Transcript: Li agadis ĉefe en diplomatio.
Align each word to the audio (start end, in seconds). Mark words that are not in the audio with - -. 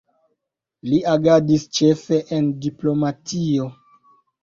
Li 0.91 1.01
agadis 1.11 1.67
ĉefe 1.81 2.21
en 2.41 2.51
diplomatio. 2.67 3.73